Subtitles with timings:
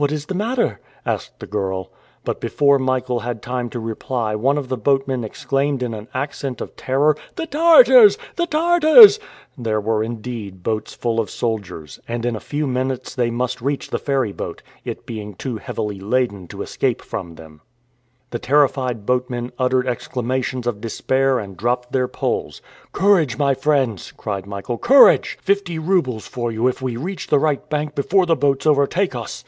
[0.00, 1.90] "What is the matter?" asked the girl.
[2.22, 6.60] But before Michael had time to reply one of the boatmen exclaimed in an accent
[6.60, 8.16] of terror: "The Tartars!
[8.36, 9.18] the Tartars!"
[9.58, 13.90] There were indeed boats full of soldiers, and in a few minutes they must reach
[13.90, 17.60] the ferryboat, it being too heavily laden to escape from them.
[18.30, 22.62] The terrified boatmen uttered exclamations of despair and dropped their poles.
[22.92, 25.38] "Courage, my friends!" cried Michael; "courage!
[25.42, 29.42] Fifty roubles for you if we reach the right bank before the boats overtake us."